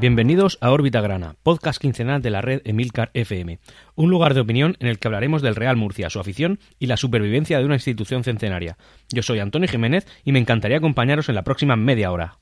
[0.00, 3.58] Bienvenidos a Órbita Grana, podcast quincenal de la red Emilcar FM,
[3.96, 6.96] un lugar de opinión en el que hablaremos del Real Murcia, su afición y la
[6.96, 8.78] supervivencia de una institución centenaria.
[9.10, 12.38] Yo soy Antonio Jiménez y me encantaría acompañaros en la próxima media hora.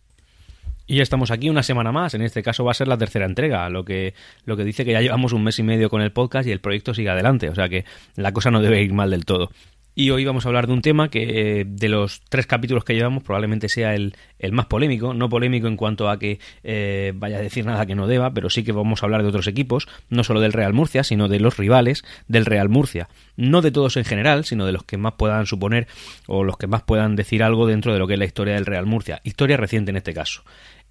[0.86, 3.26] Y ya estamos aquí una semana más, en este caso va a ser la tercera
[3.26, 4.14] entrega, lo que,
[4.44, 6.60] lo que dice que ya llevamos un mes y medio con el podcast y el
[6.60, 7.84] proyecto sigue adelante, o sea que
[8.14, 9.50] la cosa no debe ir mal del todo.
[9.94, 12.94] Y hoy vamos a hablar de un tema que eh, de los tres capítulos que
[12.94, 14.14] llevamos probablemente sea el,
[14.52, 18.06] más polémico, no polémico en cuanto a que eh, vaya a decir nada que no
[18.06, 21.02] deba, pero sí que vamos a hablar de otros equipos, no solo del Real Murcia,
[21.02, 23.08] sino de los rivales del Real Murcia.
[23.36, 25.88] No de todos en general, sino de los que más puedan suponer
[26.28, 28.66] o los que más puedan decir algo dentro de lo que es la historia del
[28.66, 30.44] Real Murcia, historia reciente en este caso.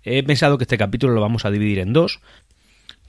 [0.04, 2.20] He pensado que este capítulo lo vamos a dividir en dos,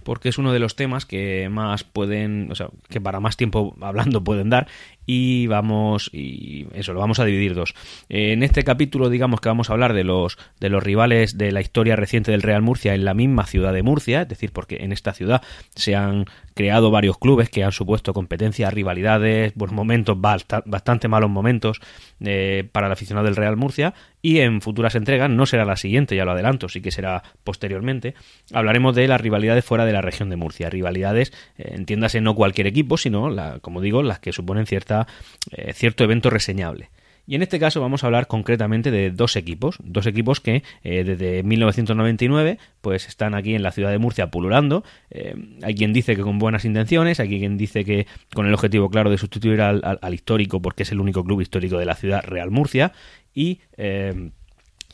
[0.03, 3.77] porque es uno de los temas que más pueden, o sea, que para más tiempo
[3.81, 4.69] hablando pueden dar
[5.07, 7.75] y vamos y eso lo vamos a dividir dos.
[8.09, 11.61] En este capítulo digamos que vamos a hablar de los de los rivales de la
[11.63, 14.93] historia reciente del Real Murcia en la misma ciudad de Murcia, es decir, porque en
[14.93, 15.43] esta ciudad
[15.75, 21.81] se han creado varios clubes que han supuesto competencias, rivalidades, buenos momentos, bastante malos momentos
[22.21, 26.17] eh, para el aficionado del Real Murcia y en futuras entregas, no será la siguiente,
[26.17, 28.15] ya lo adelanto, sí que será posteriormente,
[28.53, 32.67] hablaremos de las rivalidades fuera de la región de Murcia, rivalidades, eh, entiéndase no cualquier
[32.67, 35.07] equipo, sino, la, como digo, las que suponen cierta,
[35.53, 36.91] eh, cierto evento reseñable.
[37.29, 41.05] Y en este caso vamos a hablar concretamente de dos equipos, dos equipos que eh,
[41.05, 44.83] desde 1999 pues están aquí en la ciudad de Murcia pululando.
[45.11, 48.89] Eh, hay quien dice que con buenas intenciones, hay quien dice que con el objetivo
[48.89, 52.51] claro de sustituir al, histórico porque es el único club histórico de la ciudad Real
[52.51, 52.93] Murcia
[53.39, 53.61] y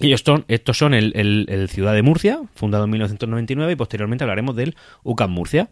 [0.00, 4.56] ellos son, estos son el, el, Ciudad de Murcia, fundado en 1999, y posteriormente hablaremos
[4.56, 5.70] del UCAM Murcia,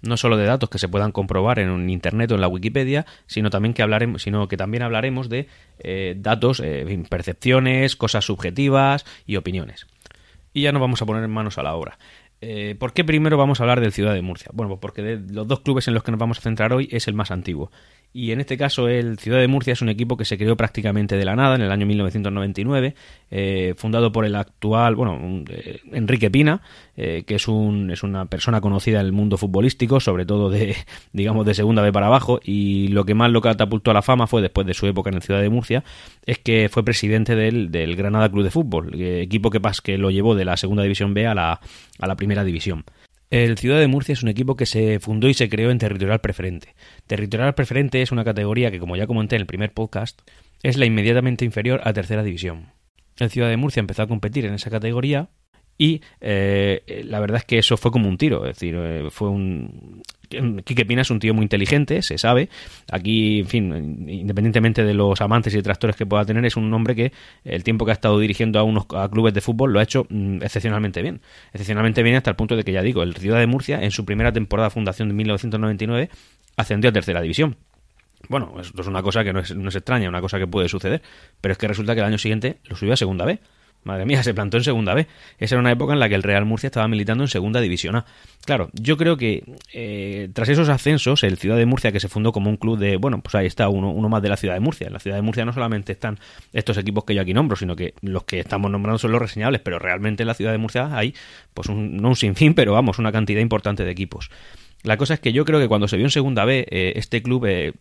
[0.00, 3.50] no solo de datos que se puedan comprobar en internet o en la Wikipedia, sino
[3.50, 5.48] también que hablaremos, sino que también hablaremos de
[5.80, 9.86] eh, datos, eh, percepciones, cosas subjetivas y opiniones.
[10.52, 11.98] Y ya nos vamos a poner manos a la obra.
[12.40, 14.50] Eh, ¿Por qué primero vamos a hablar del Ciudad de Murcia?
[14.54, 16.88] Bueno, pues porque de los dos clubes en los que nos vamos a centrar hoy
[16.92, 17.72] es el más antiguo.
[18.12, 21.16] Y en este caso el Ciudad de Murcia es un equipo que se creó prácticamente
[21.16, 22.94] de la nada en el año 1999,
[23.30, 26.62] eh, fundado por el actual, bueno, eh, Enrique Pina,
[26.96, 30.74] que es, un, es una persona conocida en el mundo futbolístico, sobre todo de,
[31.12, 34.26] digamos, de segunda B para abajo, y lo que más lo catapultó a la fama
[34.26, 35.84] fue después de su época en el Ciudad de Murcia,
[36.26, 40.34] es que fue presidente del, del Granada Club de Fútbol, equipo que, que lo llevó
[40.34, 41.60] de la segunda división B a la,
[42.00, 42.84] a la primera división.
[43.30, 46.20] El Ciudad de Murcia es un equipo que se fundó y se creó en territorial
[46.20, 46.74] preferente.
[47.06, 50.22] Territorial preferente es una categoría que, como ya comenté en el primer podcast,
[50.62, 52.72] es la inmediatamente inferior a tercera división.
[53.18, 55.28] El Ciudad de Murcia empezó a competir en esa categoría
[55.76, 59.28] y eh, la verdad es que eso fue como un tiro, es decir, eh, fue
[59.28, 60.02] un...
[60.28, 62.48] Quique Pina es un tío muy inteligente, se sabe.
[62.90, 66.94] Aquí, en fin, independientemente de los amantes y detractores que pueda tener, es un hombre
[66.94, 67.12] que
[67.44, 70.06] el tiempo que ha estado dirigiendo a unos a clubes de fútbol lo ha hecho
[70.08, 71.20] mm, excepcionalmente bien.
[71.52, 74.04] Excepcionalmente bien hasta el punto de que, ya digo, el Ciudad de Murcia, en su
[74.04, 76.10] primera temporada de fundación de 1999,
[76.56, 77.56] ascendió a tercera división.
[78.28, 80.68] Bueno, esto es una cosa que no es, no es extraña, una cosa que puede
[80.68, 81.02] suceder,
[81.40, 83.38] pero es que resulta que el año siguiente lo subió a segunda B.
[83.84, 85.06] Madre mía, se plantó en segunda B.
[85.38, 87.96] Esa era una época en la que el Real Murcia estaba militando en segunda división
[87.96, 88.04] A.
[88.44, 92.32] Claro, yo creo que eh, tras esos ascensos, el Ciudad de Murcia, que se fundó
[92.32, 94.60] como un club de, bueno, pues ahí está uno, uno más de la Ciudad de
[94.60, 94.88] Murcia.
[94.88, 96.18] En la Ciudad de Murcia no solamente están
[96.52, 99.60] estos equipos que yo aquí nombro, sino que los que estamos nombrando son los reseñables,
[99.62, 101.14] pero realmente en la Ciudad de Murcia hay,
[101.54, 104.30] pues un, no un sinfín, pero vamos, una cantidad importante de equipos.
[104.82, 107.22] La cosa es que yo creo que cuando se vio en segunda B, eh, este
[107.22, 107.72] club eh,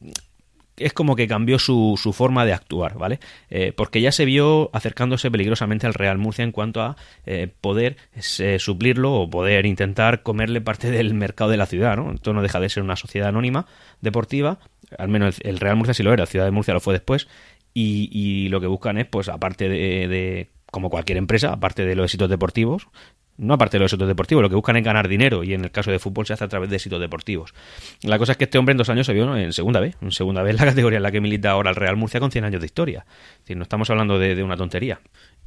[0.78, 3.20] es como que cambió su, su forma de actuar, ¿vale?
[3.50, 6.96] Eh, porque ya se vio acercándose peligrosamente al Real Murcia en cuanto a
[7.26, 12.14] eh, poder eh, suplirlo o poder intentar comerle parte del mercado de la ciudad, ¿no?
[12.14, 13.66] Esto no deja de ser una sociedad anónima
[14.02, 14.60] deportiva,
[14.98, 17.28] al menos el, Real Murcia sí lo era, Ciudad de Murcia lo fue después,
[17.74, 22.28] y, lo que buscan es, pues, aparte de como cualquier empresa, aparte de los éxitos
[22.28, 22.88] deportivos,
[23.38, 25.72] no aparte de los éxitos deportivos, lo que buscan es ganar dinero y en el
[25.72, 27.54] caso de fútbol se hace a través de éxitos deportivos.
[28.02, 30.12] La cosa es que este hombre en dos años se vio en segunda vez, en
[30.12, 32.62] segunda vez la categoría en la que milita ahora el Real Murcia con 100 años
[32.62, 33.06] de historia.
[33.34, 35.00] Es decir, no estamos hablando de, una tontería.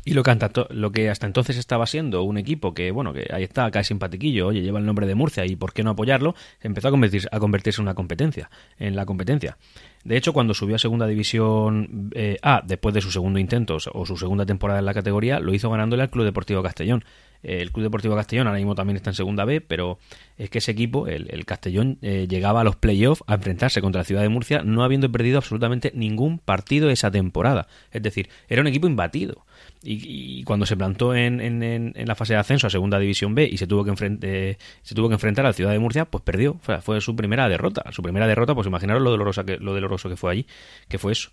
[0.05, 0.35] Y lo que,
[0.71, 4.47] lo que, hasta entonces estaba siendo un equipo que, bueno, que ahí está, cae simpatiquillo,
[4.47, 7.39] oye, lleva el nombre de Murcia y por qué no apoyarlo, empezó a convertirse, a
[7.39, 9.59] convertirse en una competencia, en la competencia.
[10.03, 14.07] De hecho, cuando subió a Segunda División eh, A, después de su segundo intento o
[14.07, 17.05] su segunda temporada en la categoría, lo hizo ganándole al Club Deportivo Castellón.
[17.43, 19.99] El Club Deportivo Castellón ahora mismo también está en segunda B, pero
[20.39, 24.05] es que ese equipo, el, Castellón, eh, llegaba a los playoffs a enfrentarse contra la
[24.05, 27.67] ciudad de Murcia, no habiendo perdido absolutamente ningún partido esa temporada.
[27.93, 29.45] Es decir, era un equipo imbatido.
[29.83, 33.57] Y, cuando se plantó en, en, la fase de ascenso a segunda división B y
[33.57, 36.59] se tuvo que enfrentar, se tuvo que enfrentar a la ciudad de Murcia, pues perdió.
[36.61, 37.85] Fue, fue su primera derrota.
[37.93, 40.47] Su primera derrota, pues imaginaros lo doloroso que, lo doloroso que fue allí,
[40.89, 41.31] que fue eso.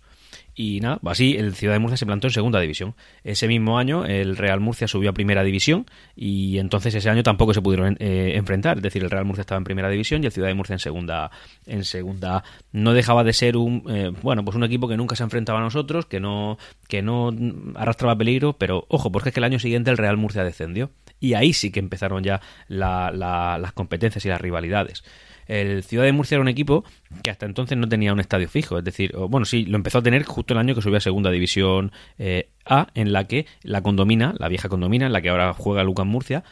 [0.60, 2.96] Y nada, así el Ciudad de Murcia se plantó en segunda división.
[3.22, 7.54] Ese mismo año el Real Murcia subió a primera división y entonces ese año tampoco
[7.54, 8.78] se pudieron eh, enfrentar.
[8.78, 10.80] Es decir, el Real Murcia estaba en primera división y el Ciudad de Murcia en
[10.80, 11.30] segunda.
[11.64, 15.22] En segunda no dejaba de ser un eh, bueno pues un equipo que nunca se
[15.22, 16.58] enfrentaba a nosotros, que no
[16.88, 17.32] que no
[17.76, 20.90] arrastraba peligro, pero ojo, porque es que el año siguiente el Real Murcia descendió
[21.20, 25.04] y ahí sí que empezaron ya las competencias y las rivalidades.
[25.48, 26.84] El Ciudad de Murcia era un equipo
[27.22, 30.02] que hasta entonces no tenía un estadio fijo, es decir, bueno, sí, lo empezó a
[30.02, 33.82] tener justo el año que subió a Segunda División eh, A, en la que la
[33.82, 36.44] condomina, la vieja condomina, en la que ahora juega Lucas Murcia,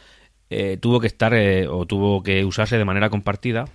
[0.49, 3.65] eh, tuvo que estar eh, o tuvo que usarse de manera compartida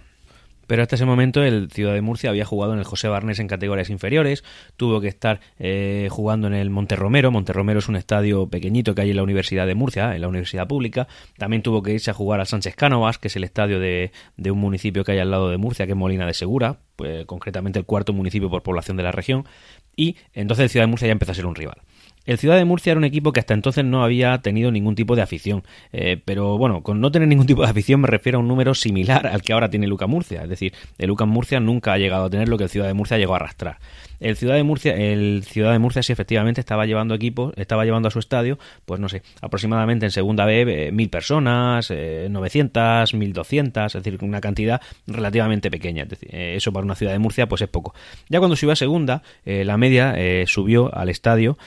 [0.73, 3.47] pero hasta ese momento el Ciudad de Murcia había jugado en el José Barnés en
[3.47, 4.43] categorías inferiores,
[4.79, 9.11] tuvo que estar eh, jugando en el Monterromero, Monterromero es un estadio pequeñito que hay
[9.11, 12.41] en la Universidad de Murcia, en la Universidad Pública, también tuvo que irse a jugar
[12.41, 15.51] al Sánchez Cánovas, que es el estadio de, de un municipio que hay al lado
[15.51, 19.03] de Murcia, que es Molina de Segura, pues, concretamente el cuarto municipio por población de
[19.03, 19.45] la región,
[19.95, 21.83] y entonces el Ciudad de Murcia ya empezó a ser un rival.
[22.25, 25.17] El Ciudad de Murcia era un equipo que hasta entonces no había tenido ningún tipo
[25.17, 25.65] de afición.
[25.93, 28.75] Eh, pero bueno, con no tener ningún tipo de afición me refiero a un número
[28.75, 30.43] similar al que ahora tiene Lucas Murcia.
[30.43, 32.95] Es decir, el Lucas Murcia nunca ha llegado a tener lo que el Ciudad de
[32.95, 33.79] Murcia llegó a arrastrar.
[34.23, 38.07] El Ciudad de Murcia, el Ciudad de Murcia sí efectivamente estaba llevando equipos, estaba llevando
[38.07, 43.15] a su estadio, pues no sé, aproximadamente en segunda B eh, mil personas, eh, 900,
[43.15, 46.07] 1200, es decir, una cantidad relativamente pequeña.
[46.31, 47.95] Eh, eso para una ciudad de Murcia pues es poco.
[48.29, 50.15] Ya cuando subió a segunda, la media
[50.47, 51.59] subió al estadio,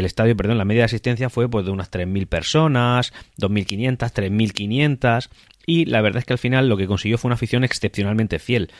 [0.00, 5.30] del estadio, perdón, la media de asistencia fue pues de unas 3000 personas, 2500, 3500
[5.66, 8.70] y la verdad es que al final lo que consiguió fue una afición excepcionalmente fiel.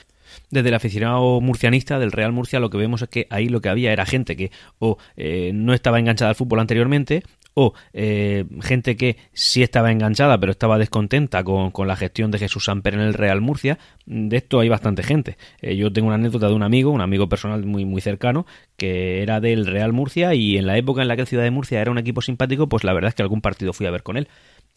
[0.51, 3.69] Desde el aficionado murcianista del Real Murcia lo que vemos es que ahí lo que
[3.69, 7.23] había era gente que o eh, no estaba enganchada al fútbol anteriormente
[7.55, 12.65] o eh, gente que sí estaba enganchada pero estaba descontenta con, la gestión de Jesús
[12.65, 13.79] Samper en el Real Murcia.
[14.07, 15.37] De esto hay bastante gente.
[15.61, 19.23] Eh, yo tengo una anécdota de un amigo, un amigo personal muy, muy cercano, que
[19.23, 21.81] era del Real Murcia y en la época en la que el Ciudad de Murcia
[21.81, 24.17] era un equipo simpático, pues la verdad es que algún partido fui a ver con
[24.17, 24.29] él.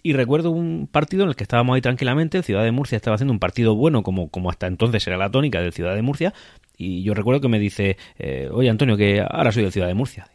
[0.05, 3.15] Y recuerdo un partido en el que estábamos ahí tranquilamente, el Ciudad de Murcia estaba
[3.15, 6.33] haciendo un partido bueno, como, como hasta entonces era la tónica del Ciudad de Murcia,
[6.77, 9.93] y yo recuerdo que me dice, eh, oye Antonio, que ahora soy del Ciudad de
[9.93, 10.27] Murcia.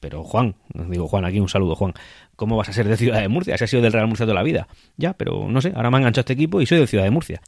[0.00, 1.94] Pero Juan, digo Juan, aquí un saludo Juan,
[2.36, 3.54] ¿cómo vas a ser de Ciudad de Murcia?
[3.54, 4.68] Ese ha sido del Real Murcia toda la vida.
[4.96, 7.10] Ya, pero no sé, ahora me ha enganchado este equipo y soy del Ciudad de
[7.10, 7.40] Murcia.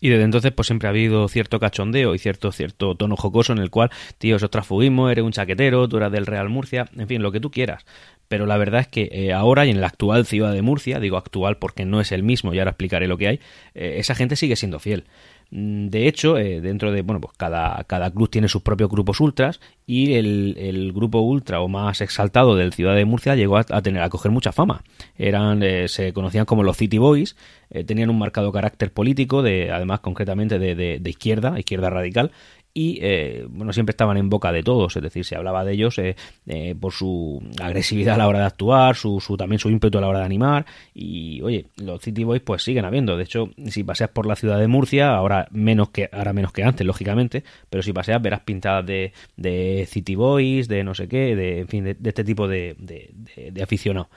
[0.00, 3.58] Y desde entonces, pues siempre ha habido cierto cachondeo y cierto, cierto tono jocoso en
[3.58, 7.22] el cual, tío, eso transfugismo, eres un chaquetero, tú eras del Real Murcia, en fin,
[7.22, 7.84] lo que tú quieras.
[8.28, 11.16] Pero la verdad es que eh, ahora y en la actual ciudad de Murcia, digo
[11.16, 13.40] actual porque no es el mismo y ahora explicaré lo que hay,
[13.74, 15.04] eh, esa gente sigue siendo fiel.
[15.50, 19.20] Mm, de hecho, eh, dentro de, bueno, pues cada, cada club tiene sus propios grupos
[19.20, 24.02] ultras y el, grupo ultra o más exaltado del Ciudad de Murcia llegó a, tener,
[24.02, 24.84] a coger mucha fama.
[25.16, 27.36] Eran, eh, se conocían como los City Boys,
[27.70, 32.30] eh, tenían un marcado carácter político, de, además concretamente de, de izquierda, izquierda radical,
[32.72, 35.98] y eh, bueno siempre estaban en boca de todos es decir se hablaba de ellos
[35.98, 39.98] eh, eh, por su agresividad a la hora de actuar su, su, también su ímpetu
[39.98, 43.16] a la hora de animar y oye los City Boys pues siguen habiendo.
[43.16, 46.62] De hecho si paseas por la ciudad de Murcia ahora menos que ahora menos que
[46.62, 51.34] antes lógicamente pero si paseas verás pintadas de, de City Boys de no sé qué
[51.34, 53.10] de en fin de, este tipo de, de,
[53.50, 54.08] de aficionados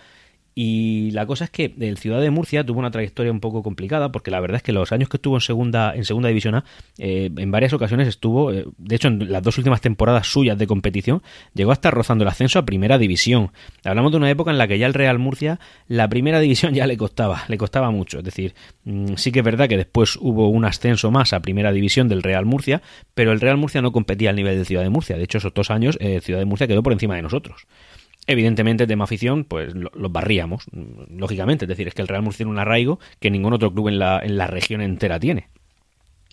[0.56, 4.12] y la cosa es que el Ciudad de Murcia tuvo una trayectoria un poco complicada,
[4.12, 6.66] porque la verdad es que los años que estuvo en segunda, en segunda división A,
[6.98, 10.68] eh, en varias ocasiones estuvo, eh, de hecho en las dos últimas temporadas suyas de
[10.68, 11.24] competición,
[11.54, 13.52] llegó a estar rozando el ascenso a primera división.
[13.84, 16.86] Hablamos de una época en la que ya el Real Murcia, la primera división ya
[16.86, 18.20] le costaba, le costaba mucho.
[18.20, 18.54] Es decir,
[18.86, 22.22] mm, sí que es verdad que después hubo un ascenso más a primera división del
[22.22, 22.82] Real Murcia,
[23.16, 25.18] pero el Real Murcia no competía al nivel del Ciudad de Murcia.
[25.18, 27.66] De hecho, esos dos años, eh, Ciudad de Murcia quedó por encima de nosotros.
[28.26, 30.66] Evidentemente, tema afición, pues los barríamos,
[31.10, 31.66] lógicamente.
[31.66, 34.00] Es decir, es que el Real Murcia tiene un arraigo que ningún otro club en
[34.00, 35.50] la, en la región entera tiene.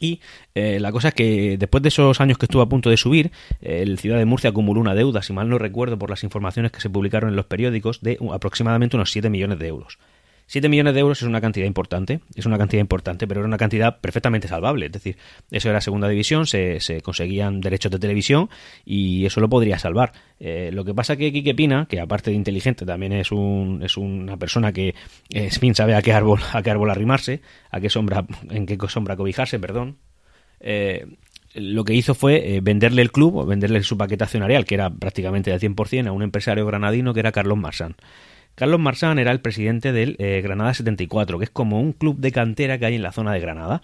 [0.01, 0.21] Y
[0.55, 3.31] eh, la cosa es que después de esos años que estuvo a punto de subir,
[3.61, 6.81] el Ciudad de Murcia acumuló una deuda, si mal no recuerdo por las informaciones que
[6.81, 9.99] se publicaron en los periódicos, de aproximadamente unos 7 millones de euros.
[10.51, 13.57] 7 millones de euros es una cantidad importante, es una cantidad importante, pero era una
[13.57, 14.87] cantidad perfectamente salvable.
[14.87, 15.17] Es decir,
[15.53, 18.51] eso era segunda división, se, conseguían derechos de televisión
[18.85, 20.11] y eso lo podría salvar.
[20.41, 23.97] Eh, lo que pasa que Quique Pina, que aparte de inteligente también es, un, es
[23.97, 24.97] una persona que
[25.29, 28.77] es fin sabe a qué árbol, a qué árbol arrimarse, a qué sombra, en qué
[28.89, 29.99] sombra cobijarse, perdón.
[30.59, 31.07] Eh,
[31.55, 34.91] lo que hizo fue eh, venderle el club, o venderle su paquete accionarial, que era
[34.91, 37.95] prácticamente del 100%, a un empresario granadino que era Carlos Marsan.
[38.61, 42.31] Carlos Marsán era el presidente del eh, Granada 74, que es como un club de
[42.31, 43.81] cantera que hay en la zona de Granada.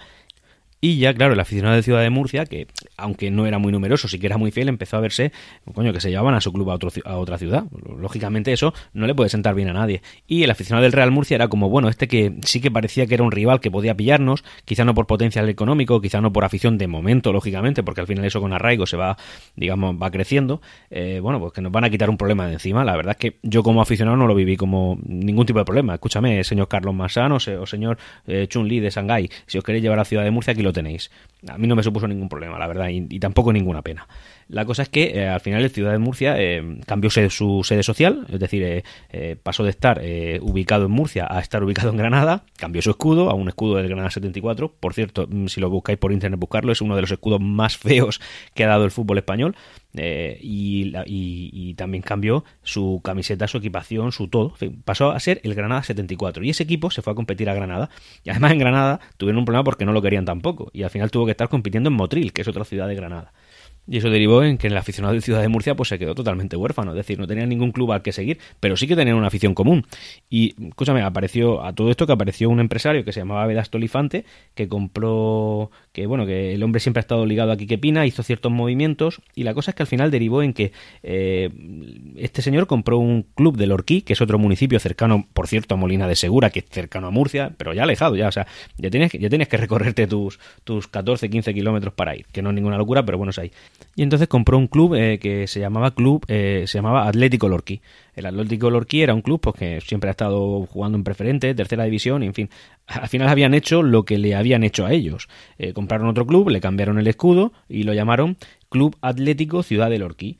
[0.78, 2.66] Y ya, claro, el aficionado de Ciudad de Murcia, que
[2.98, 5.32] aunque no era muy numeroso, sí que era muy fiel, empezó a verse,
[5.72, 7.64] coño, que se llevaban a su club a, otro, a otra ciudad.
[7.98, 10.02] Lógicamente eso no le puede sentar bien a nadie.
[10.26, 13.14] Y el aficionado del Real Murcia era como, bueno, este que sí que parecía que
[13.14, 16.76] era un rival que podía pillarnos, quizá no por potencial económico, quizá no por afición
[16.76, 19.16] de momento, lógicamente, porque al final eso con arraigo se va,
[19.56, 20.60] digamos, va creciendo.
[20.90, 22.84] Eh, bueno, pues que nos van a quitar un problema de encima.
[22.84, 25.94] La verdad es que yo como aficionado no lo viví como ningún tipo de problema.
[25.94, 30.00] Escúchame, señor Carlos Masano o señor eh, Chun Li de Shanghái, si os queréis llevar
[30.00, 31.10] a Ciudad de Murcia, aquí lo tenéis.
[31.48, 34.06] A mí no me supuso ningún problema, la verdad, y, tampoco ninguna pena.
[34.48, 37.82] La cosa es que eh, al final el Ciudad de Murcia eh, cambió su sede
[37.82, 40.00] social, es decir, eh, pasó de estar
[40.40, 43.88] ubicado en Murcia a estar ubicado en Granada, cambió su escudo a un escudo del
[43.88, 44.72] Granada 74.
[44.78, 47.76] Por cierto, mm, si lo buscáis por internet buscarlo, es uno de los escudos más
[47.78, 48.20] feos
[48.54, 49.56] que ha dado el fútbol español.
[49.94, 54.54] y, también cambió su camiseta, su equipación, su todo.
[54.84, 56.44] pasó a ser el Granada 74.
[56.44, 57.90] Y ese equipo se fue a competir a Granada.
[58.24, 60.70] Y además en Granada tuvieron un problema porque no lo querían tampoco.
[60.72, 63.32] Y al final tuvo que estar compitiendo en Motril, que es otra ciudad de Granada.
[63.88, 66.56] Y eso derivó en que el aficionado de Ciudad de Murcia pues se quedó totalmente
[66.56, 69.28] huérfano, es decir, no tenía ningún club al que seguir, pero sí que tenían una
[69.28, 69.86] afición común.
[70.28, 74.24] Y, escúchame, apareció a todo esto que apareció un empresario que se llamaba Vedasto Olifante,
[74.54, 78.22] que compró, que bueno, que el hombre siempre ha estado ligado a Quique Pina, hizo
[78.22, 81.50] ciertos movimientos, y la cosa es que al final derivó en que eh,
[82.16, 85.78] este señor compró un club del Orquí, que es otro municipio cercano, por cierto, a
[85.78, 88.46] Molina de Segura, que es cercano a Murcia, pero ya alejado, ya, o sea,
[88.78, 92.50] ya tienes, ya tienes que recorrerte tus, tus 14, 15 kilómetros para ir, que no
[92.50, 93.52] es ninguna locura, pero bueno, es ahí.
[93.94, 97.80] Y entonces compró un club eh, que se llamaba Club, eh, se llamaba Atlético Lorquí.
[98.14, 101.84] El Atlético Lorquí era un club pues, que siempre ha estado jugando en preferente, tercera
[101.84, 102.50] división, en fin.
[102.86, 105.28] Al final habían hecho lo que le habían hecho a ellos.
[105.58, 108.36] Eh, compraron otro club, le cambiaron el escudo y lo llamaron
[108.68, 110.38] Club Atlético Ciudad de Lorquí.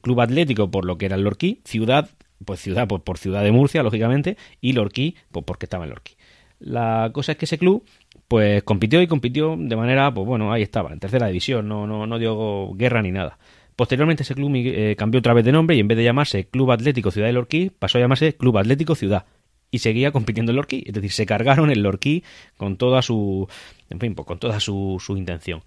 [0.00, 2.10] club Atlético por lo que era el Lorquí, ciudad,
[2.44, 6.14] pues ciudad pues, por ciudad de Murcia, lógicamente, y Lorquí pues porque estaba en Lorquí.
[6.60, 7.84] La cosa es que ese club
[8.34, 12.04] pues compitió y compitió de manera, pues bueno, ahí estaba, en tercera división, no, no,
[12.04, 13.38] no dio guerra ni nada.
[13.76, 16.72] Posteriormente ese club eh, cambió otra vez de nombre y en vez de llamarse Club
[16.72, 19.26] Atlético Ciudad de Lorquí, pasó a llamarse Club Atlético Ciudad.
[19.70, 22.24] Y seguía compitiendo en Lorquí, es decir, se cargaron el Lorquí
[22.56, 23.46] con toda su,
[23.88, 25.62] en fin, pues con toda su, su intención.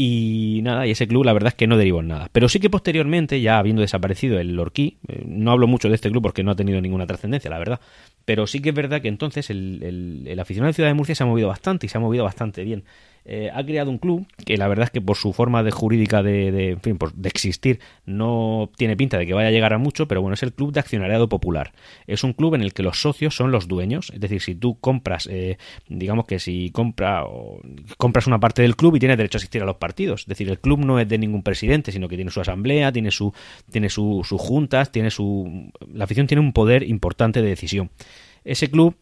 [0.00, 2.28] Y nada, y ese club la verdad es que no derivó en nada.
[2.30, 6.08] Pero sí que posteriormente, ya habiendo desaparecido el Lorquí, eh, no hablo mucho de este
[6.08, 7.80] club porque no ha tenido ninguna trascendencia, la verdad.
[8.24, 11.16] Pero sí que es verdad que entonces el, el, el aficionado de Ciudad de Murcia
[11.16, 12.84] se ha movido bastante y se ha movido bastante bien.
[13.30, 16.22] Eh, ha creado un club que la verdad es que por su forma de jurídica
[16.22, 20.22] de, de, de, existir no tiene pinta de que vaya a llegar a mucho, pero
[20.22, 21.74] bueno, es el Club de Accionariado Popular.
[22.06, 24.78] Es un club en el que los socios son los dueños, es decir, si tú
[24.80, 25.58] compras, eh,
[25.88, 27.60] digamos que si compra, o,
[27.98, 30.48] compras una parte del club y tienes derecho a asistir a los partidos, es decir,
[30.48, 33.34] el club no es de ningún presidente, sino que tiene su asamblea, tiene su,
[33.70, 37.90] tiene sus juntas, tiene su, la afición tiene un poder importante de decisión.
[38.42, 38.96] Ese club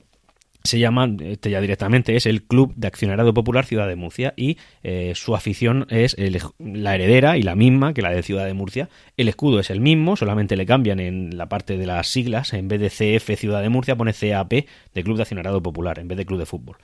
[0.66, 4.58] se llama, este ya directamente es el Club de Accionariado Popular Ciudad de Murcia y
[4.82, 6.16] eh, su afición es
[6.58, 8.88] la heredera y la misma que la de Ciudad de Murcia.
[9.16, 12.68] El escudo es el mismo, solamente le cambian en la parte de las siglas, en
[12.68, 16.18] vez de CF Ciudad de Murcia pone CAP de Club de Accionariado Popular en vez
[16.18, 16.76] de Club de Fútbol.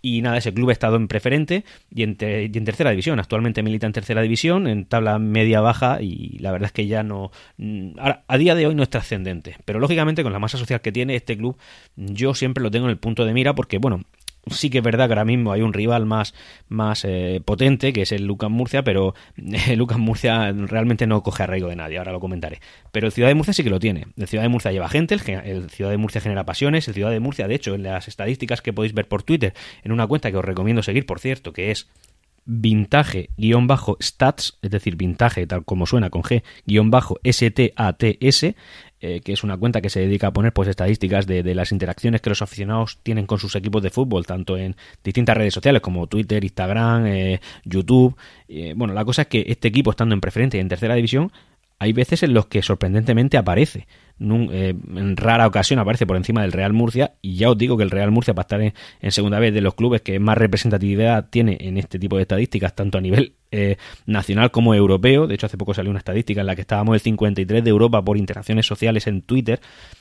[0.00, 3.18] Y nada, ese club ha estado en preferente y en, tercera división.
[3.18, 7.30] Actualmente milita en tercera división, en tabla media-baja, y la verdad es que ya no.
[7.56, 9.56] Mm, a día de hoy no es trascendente.
[9.64, 11.56] Pero lógicamente, con la masa social que tiene este club,
[11.96, 14.02] yo siempre lo tengo en el punto de mira porque, bueno,
[14.50, 16.34] sí que es verdad que ahora mismo hay un rival más,
[16.68, 19.38] más eh, potente, que es el Lucas Murcia, pero el
[19.78, 22.60] Lucas Murcia realmente no coge arraigo de nadie, ahora lo comentaré.
[22.92, 24.06] Pero el Ciudad de Murcia sí que lo tiene.
[24.16, 27.20] El Ciudad de Murcia lleva gente, el, Ciudad de Murcia genera pasiones, el Ciudad de
[27.20, 30.36] Murcia, de hecho, en las estadísticas que podéis ver por Twitter, en una cuenta que
[30.36, 31.88] os recomiendo seguir, por cierto, que es
[32.48, 38.54] vintage-stats, es decir, vintage tal como suena con G-STATS,
[39.00, 42.20] eh, que es una cuenta que se dedica a poner pues estadísticas de, las interacciones
[42.20, 44.74] que los aficionados tienen con sus equipos de fútbol, tanto en
[45.04, 48.16] distintas redes sociales como Twitter, Instagram, eh, YouTube.
[48.48, 51.30] Eh, bueno, la cosa es que este equipo, estando en preferente y en tercera división,
[51.78, 53.86] hay veces en los que sorprendentemente aparece.
[54.18, 57.90] en rara ocasión aparece por encima del Real Murcia y ya os digo que el
[57.92, 61.78] Real Murcia para estar en, segunda vez de los clubes que más representatividad tiene en
[61.78, 63.76] este tipo de estadísticas, tanto a nivel eh,
[64.06, 65.26] nacional como europeo.
[65.26, 68.02] De hecho, hace poco salió una estadística en la que estábamos el 53 de Europa
[68.02, 69.60] por interacciones sociales en Twitter.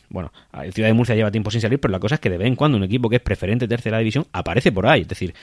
[0.10, 0.32] Bueno,
[0.72, 2.56] Ciudad de Murcia lleva tiempo sin salir, pero la cosa es que de vez en
[2.56, 5.02] cuando un equipo que es preferente tercera división aparece por ahí.
[5.02, 5.34] Es decir,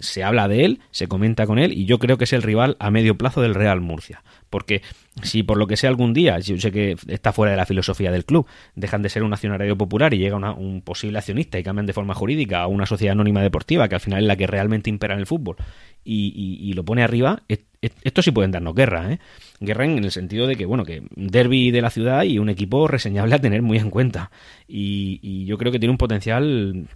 [0.00, 2.76] se habla de él, se comenta con él y yo creo que es el rival
[2.80, 4.22] a medio plazo del Real Murcia.
[4.50, 4.82] Porque
[5.22, 8.10] si por lo que sea algún día, yo sé que está fuera de la filosofía
[8.10, 11.86] del club, dejan de ser un accionario popular y llega un posible accionista y cambian
[11.86, 14.90] de forma jurídica a una sociedad anónima deportiva, que al final es la que realmente
[14.90, 15.56] impera en el fútbol,
[16.04, 17.42] y, lo pone arriba,
[17.80, 19.18] esto sí pueden darnos guerra, ¿eh?
[19.60, 22.88] Guerra en el sentido de que, bueno, que derby de la ciudad y un equipo
[22.88, 24.30] reseñable a tener muy en cuenta.
[24.66, 26.88] Y, yo creo que tiene un potencial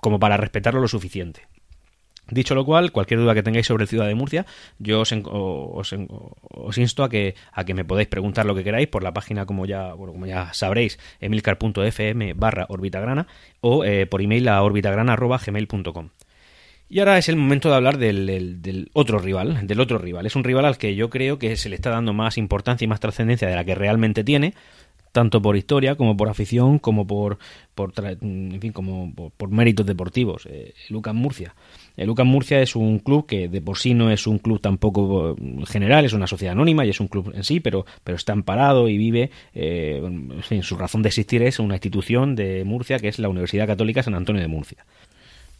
[0.00, 1.42] como para respetarlo lo suficiente.
[2.28, 4.46] Dicho lo cual, cualquier duda que tengáis sobre Ciudad de Murcia,
[4.78, 9.02] yo os, os, insto a que, a que me podáis preguntar lo que queráis por
[9.02, 13.26] la página, como ya, bueno, como ya sabréis, emilcar.fm barra orbitagrana
[13.60, 16.10] o eh, por email a orbitagrana.gmail.com.
[16.92, 20.26] Y ahora es el momento de hablar del, otro rival, del otro rival.
[20.26, 22.88] Es un rival al que yo creo que se le está dando más importancia y
[22.88, 24.52] más trascendencia de la que realmente tiene,
[25.10, 27.38] tanto por historia como por afición, como por,
[27.96, 30.46] en fin, como por, méritos deportivos.
[30.50, 31.54] Eh, Lucas Murcia.
[31.96, 35.34] El Lucas Murcia es un club que de por sí no es un club tampoco
[35.66, 38.90] general, es una sociedad anónima y es un club en sí, pero, pero está amparado
[38.90, 40.02] y vive, eh,
[40.50, 44.02] en su razón de existir es una institución de Murcia que es la Universidad Católica
[44.02, 44.84] San Antonio de Murcia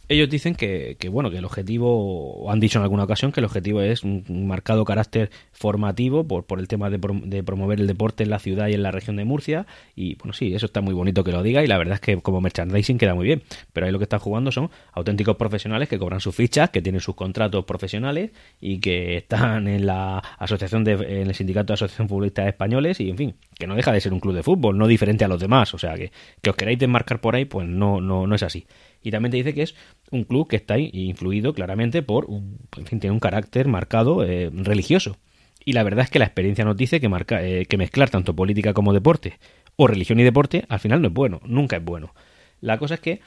[0.09, 3.45] ellos dicen que, bueno que el objetivo o han dicho en alguna ocasión que el
[3.45, 6.99] objetivo es un, marcado carácter formativo por, por el tema de,
[7.43, 9.65] promover el deporte en la ciudad y en la región de Murcia.
[9.95, 12.17] Y bueno sí eso está muy bonito que lo diga y la verdad es que
[12.21, 13.43] como merchandising queda muy bien.
[13.71, 17.01] Pero ahí lo que están jugando son auténticos profesionales que cobran sus fichas que tienen
[17.01, 22.09] sus contratos profesionales y que están en la asociación de en el sindicato de asociación
[22.09, 24.87] futbolistas españoles y en fin que no deja de ser un club de fútbol no
[24.87, 25.73] diferente a los demás.
[25.73, 28.65] O sea que que os queráis desmarcar por ahí pues no no no es así
[29.03, 29.75] y también te dice que es
[30.11, 34.49] un club que está influido claramente por, un, en fin, tiene un carácter marcado eh,
[34.51, 35.17] religioso.
[35.65, 38.35] Y la verdad es que la experiencia nos dice que, marca, eh, que mezclar tanto
[38.35, 39.39] política como deporte,
[39.75, 42.13] o religión y deporte, al final no es bueno, nunca es bueno.
[42.61, 43.21] La cosa es que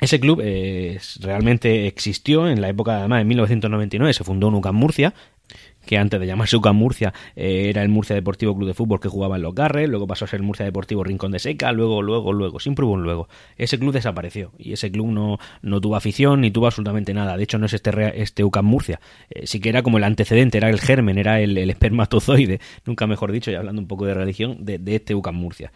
[0.00, 5.14] ese club eh, realmente existió en la época, además, en 1999 se fundó en Murcia,
[5.84, 9.08] que antes de llamarse UCAM Murcia eh, era el Murcia Deportivo Club de Fútbol que
[9.08, 12.02] jugaba en los Garres, luego pasó a ser el Murcia Deportivo Rincón de Seca, luego,
[12.02, 13.28] luego, luego, siempre hubo un luego.
[13.56, 17.36] Ese club desapareció y ese club no, no tuvo afición ni tuvo absolutamente nada.
[17.36, 19.00] De hecho, no es este, este UCAM Murcia,
[19.30, 23.32] eh, sí que era como el antecedente, era el germen, era el, espermatozoide, nunca mejor
[23.32, 25.72] dicho, y hablando un poco de religión, de, de este UCAM Murcia.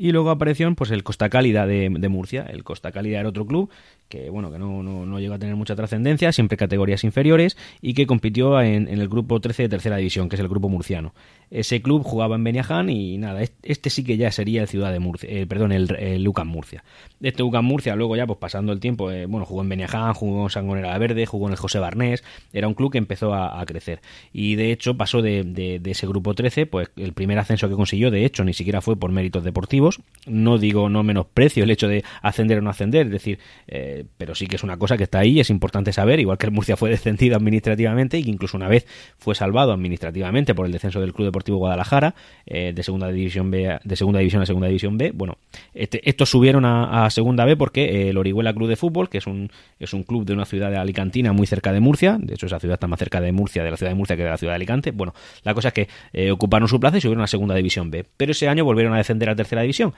[0.00, 2.46] Y luego apareció pues, el Costa Cálida de, de, Murcia.
[2.48, 3.70] El Costa Cálida era otro club
[4.10, 7.94] que bueno que no, no, no llegó a tener mucha trascendencia, siempre categorías inferiores, y
[7.94, 11.14] que compitió en, el grupo 13 de tercera división, que es el grupo murciano.
[11.50, 14.98] Ese club jugaba en Beniaján y nada, este sí que ya sería el Ciudad de
[14.98, 16.84] Murcia, eh, perdón, el, Lucan Murcia.
[17.20, 20.44] Este Lucan Murcia, luego ya pues pasando el tiempo, eh, bueno, jugó en Beniaján, jugó
[20.44, 24.00] en Sangonera Verde, jugó en el José Barnés, era un club que empezó a, crecer.
[24.32, 28.10] Y de hecho pasó de, de, ese grupo 13, pues el primer ascenso que consiguió,
[28.10, 32.04] de hecho, ni siquiera fue por méritos deportivos, no digo no menosprecio el hecho de
[32.22, 35.20] ascender o no ascender, es decir, eh, pero sí que es una cosa que está
[35.20, 38.68] ahí, es importante saber, igual que el Murcia fue descendido administrativamente y que incluso una
[38.68, 38.86] vez
[39.18, 42.14] fue salvado administrativamente por el descenso del Club Deportivo Guadalajara
[42.46, 45.12] eh, de segunda división B, de segunda división a segunda división B.
[45.14, 45.38] Bueno,
[45.74, 49.26] este, estos subieron a, segunda B porque eh, el Orihuela Club de Fútbol, que es
[49.26, 52.46] un, es un club de una ciudad de Alicantina muy cerca de Murcia, de hecho
[52.46, 54.38] esa ciudad está más cerca de Murcia, de la ciudad de Murcia que de la
[54.38, 54.90] ciudad de Alicante.
[54.90, 58.04] Bueno, la cosa es que eh, ocuparon su plaza y subieron a segunda división B,
[58.16, 59.94] pero ese año volvieron a descender a tercera división.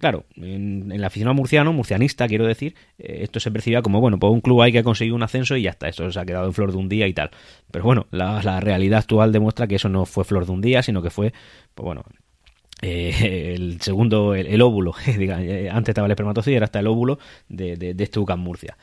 [0.00, 4.18] Claro, en, en, la afición murciano, murcianista, quiero decir, eh, esto se percibía como, bueno,
[4.18, 6.46] pues un club hay que conseguir un ascenso y ya está, eso se ha quedado
[6.46, 7.30] en flor de un día y tal.
[7.70, 11.02] Pero bueno, la, realidad actual demuestra que eso no fue flor de un día, sino
[11.02, 11.32] que fue,
[11.74, 12.04] pues bueno,
[12.80, 17.76] eh, el segundo, el, óvulo, eh, antes estaba el espermatozoide, era hasta el óvulo de,
[17.76, 18.78] de, este UCAM Murcia.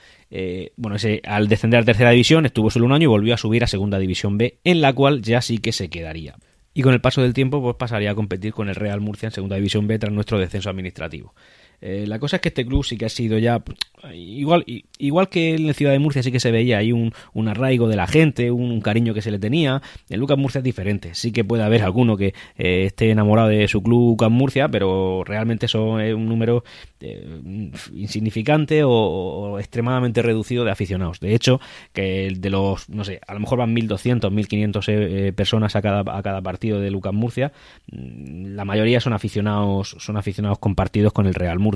[0.78, 3.64] bueno, ese, al descender a tercera división estuvo solo un año y volvió a subir
[3.64, 6.36] a segunda división B, en la cual ya sí que se quedaría
[6.80, 9.34] y con el paso del tiempo pues pasaría a competir con el Real Murcia en
[9.34, 11.34] Segunda División B tras nuestro descenso administrativo.
[11.82, 13.62] Eh, la cosa es que este club sí que ha sido ya
[14.14, 14.66] igual
[14.98, 17.12] igual que en la ciudad de Murcia sí que se veía ahí un,
[17.48, 19.82] arraigo de la gente, un, cariño que se le tenía.
[20.10, 21.16] En Lucas Murcia es diferente.
[21.16, 25.24] Sí que puede haber alguno que eh, esté enamorado de su club Lucas Murcia, pero
[25.26, 26.64] realmente son un número
[27.02, 27.42] eh,
[27.94, 31.20] insignificante o, extremadamente reducido de aficionados.
[31.20, 31.60] De hecho,
[31.94, 36.22] que de los, no sé, a lo mejor van 1.200, 1.500 personas a cada, a
[36.22, 37.52] cada partido de Lucas Murcia.
[37.92, 41.69] Mm, la mayoría son aficionados, son aficionados compartidos con el Real Murcia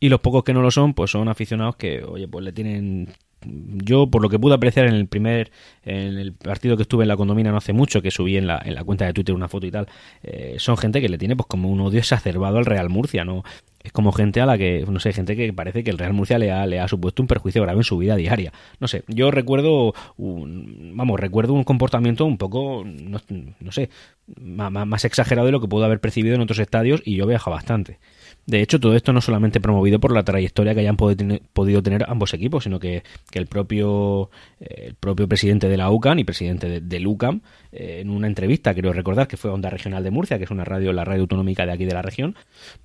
[0.00, 3.08] y los pocos que no lo son, pues son aficionados que, oye, pues le tienen
[3.42, 5.50] yo por lo que pude apreciar en el primer
[5.82, 8.60] en el partido que estuve en la condomina no hace mucho que subí en la,
[8.62, 9.88] en la cuenta de Twitter una foto y tal
[10.22, 13.42] eh, son gente que le tiene pues como un odio exacerbado al Real Murcia no
[13.82, 16.38] es como gente a la que no sé gente que parece que el Real Murcia
[16.38, 18.52] le ha, le ha supuesto un perjuicio grave en su vida diaria.
[18.78, 23.20] No sé yo recuerdo un, vamos recuerdo un comportamiento un poco no,
[23.58, 23.88] no sé
[24.38, 27.50] más, más exagerado de lo que puedo haber percibido en otros estadios y yo viajo
[27.50, 27.98] bastante
[28.46, 32.34] de hecho, todo esto no solamente promovido por la trayectoria que hayan podido tener ambos
[32.34, 36.80] equipos, sino que, el, propio, eh, el propio presidente de la UCAM y presidente de,
[36.80, 40.44] del UCAM, eh, en una entrevista, quiero recordar que fue Onda Regional de Murcia, que
[40.44, 42.34] es una radio, la radio autonómica de aquí de la región,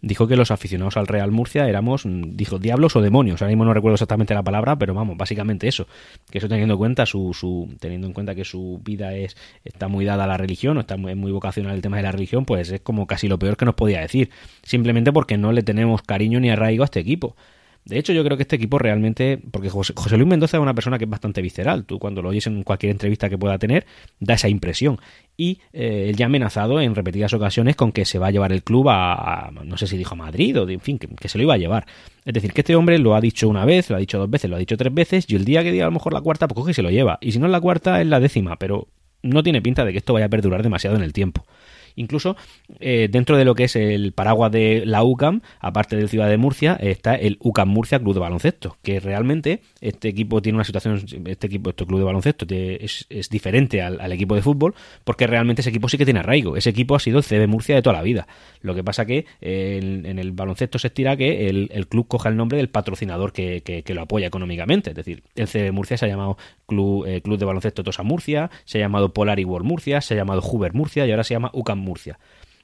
[0.01, 3.41] dijo que los aficionados al Real Murcia éramos, mm, dijo, diablos o demonios.
[3.41, 5.87] Ahora mismo no recuerdo exactamente la palabra, pero vamos, básicamente eso.
[6.29, 9.87] Que eso teniendo en cuenta su, su teniendo en cuenta que su vida es está
[9.87, 12.45] muy dada a la religión, o está muy, muy vocacional el tema de la religión,
[12.45, 14.29] pues es como casi lo peor que nos podía decir.
[14.61, 17.35] Simplemente porque no le tenemos cariño ni arraigo a este equipo.
[17.85, 20.97] De hecho, yo creo que este equipo realmente, porque José, Luis Mendoza es una persona
[20.97, 23.85] que es bastante visceral, tú cuando lo oyes en cualquier entrevista que pueda tener,
[24.19, 24.97] da esa impresión.
[25.37, 28.51] Y eh, él ya ha amenazado en repetidas ocasiones con que se va a llevar
[28.53, 31.43] el club a, no sé si dijo a Madrid o, en fin, que, se lo
[31.43, 31.85] iba a llevar.
[32.25, 34.49] Es decir, que este hombre lo ha dicho una vez, lo ha dicho dos veces,
[34.49, 36.47] lo ha dicho tres veces, y el día que diga a lo mejor la cuarta,
[36.47, 37.19] pues coge y se lo lleva.
[37.21, 38.87] Y si no es la cuarta, es la décima, pero
[39.21, 41.45] no tiene pinta de que esto vaya a perdurar demasiado en el tiempo.
[41.95, 42.35] Incluso
[42.79, 46.37] eh, dentro de lo que es el paraguas de la UCAM, aparte del Ciudad de
[46.37, 51.03] Murcia, está el UCAM Murcia Club de Baloncesto, que realmente este equipo tiene una situación,
[51.25, 55.69] este equipo, este club de baloncesto es, diferente al, equipo de fútbol, porque realmente ese
[55.69, 56.57] equipo sí que tiene arraigo.
[56.57, 58.27] Ese equipo ha sido el CB Murcia de toda la vida.
[58.61, 62.57] Lo que pasa que en, el baloncesto se estira que el, club coja el nombre
[62.57, 64.91] del patrocinador que, lo apoya económicamente.
[64.91, 68.49] Es decir, el CB Murcia se ha llamado Club, eh, club de Baloncesto Tosa Murcia,
[68.65, 71.51] se ha llamado Polar World Murcia, se ha llamado Huber Murcia y ahora se llama
[71.53, 72.19] UCAM Murcia.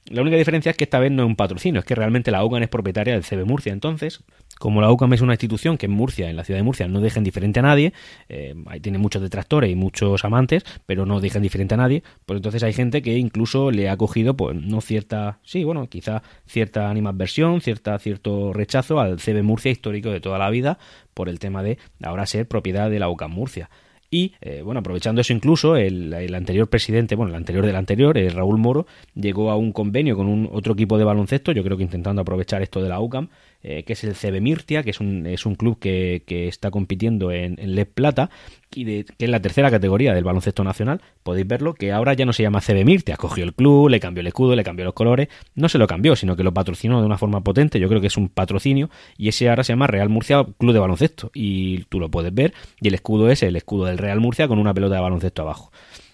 [0.05, 2.43] La única diferencia es que esta vez no es un patrocinio, es que realmente la
[2.43, 3.71] UCAM es propietaria del CB Murcia.
[3.71, 4.23] Entonces,
[4.57, 7.01] como la UCAM es una institución que en Murcia, en la ciudad de Murcia, no
[7.01, 7.93] deja indiferente a nadie,
[8.27, 12.37] eh, ahí tiene muchos detractores y muchos amantes, pero no deja indiferente a nadie, pues
[12.37, 16.89] entonces hay gente que incluso le ha cogido, pues no cierta, sí, bueno, quizá cierta
[16.89, 20.79] animadversión, cierta, cierto rechazo al CB Murcia histórico de toda la vida
[21.13, 23.69] por el tema de ahora ser propiedad de la UCAM Murcia.
[24.13, 28.33] Y, eh, bueno, aprovechando eso incluso, el, anterior presidente, bueno, el anterior del anterior, el
[28.33, 31.83] Raúl Moro, llegó a un convenio con un otro equipo de baloncesto, yo creo que
[31.83, 33.29] intentando aprovechar esto de la UCAM,
[33.63, 36.71] eh, que es el CB Mirtia, que es un, es un club que, que está
[36.71, 38.29] compitiendo en, en Plata
[38.73, 41.01] y de, que es la tercera categoría del baloncesto nacional.
[41.23, 44.21] Podéis verlo que ahora ya no se llama CB Mirtia, cogió el club, le cambió
[44.21, 47.05] el escudo, le cambió los colores, no se lo cambió, sino que lo patrocinó de
[47.05, 50.09] una forma potente, yo creo que es un patrocinio y ese ahora se llama Real
[50.09, 53.85] Murcia Club de Baloncesto y tú lo puedes ver y el escudo es el escudo
[53.85, 55.71] del Real Murcia con una pelota de baloncesto abajo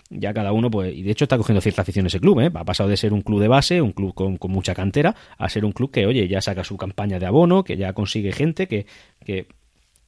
[0.09, 2.51] ya cada uno, pues, y de hecho está cogiendo cierta afición ese club, ¿eh?
[2.53, 5.49] Ha pasado de ser un club de base, un club con, con, mucha cantera, a
[5.49, 8.67] ser un club que, oye, ya saca su campaña de abono, que ya consigue gente,
[8.67, 8.85] que,
[9.25, 9.47] que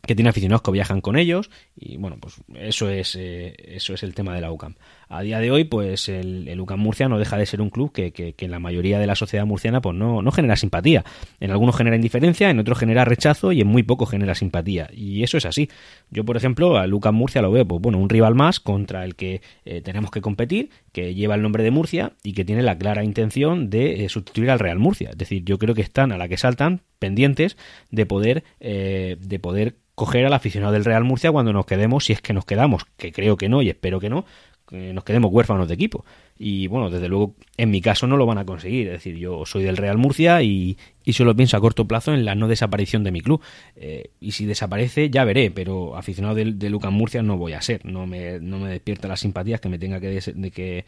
[0.01, 4.01] que tiene aficionados que viajan con ellos y bueno pues eso es eh, eso es
[4.03, 4.75] el tema de la UCAM
[5.09, 8.11] a día de hoy pues el, el Murcia no deja de ser un club que,
[8.11, 11.03] que, en la mayoría de la sociedad murciana pues no, no genera simpatía.
[11.39, 14.87] En algunos genera indiferencia en otros genera rechazo y en muy pocos genera simpatía.
[14.93, 15.69] Y eso es así.
[16.11, 19.15] Yo por ejemplo al UCAM Murcia lo veo pues bueno un rival más contra el
[19.15, 22.77] que eh, tenemos que competir que lleva el nombre de Murcia y que tiene la
[22.77, 25.09] clara intención de eh, sustituir al Real Murcia.
[25.09, 27.57] Es decir yo creo que están a la que saltan pendientes
[27.89, 32.21] de poder de poder coger al aficionado del Real Murcia cuando nos quedemos, si es
[32.21, 35.67] que nos quedamos, que creo que no y espero que no, que nos quedemos huérfanos
[35.67, 36.05] de equipo.
[36.37, 38.87] Y bueno, desde luego, en mi caso no lo van a conseguir.
[38.87, 42.25] Es decir, yo soy del Real Murcia y, y solo pienso a corto plazo en
[42.25, 43.41] la no desaparición de mi club.
[43.75, 47.61] Eh, y si desaparece, ya veré, pero aficionado de, de Lucas Murcia no voy a
[47.61, 47.85] ser.
[47.85, 50.85] No me, no me despierta las simpatías que me tenga que, de que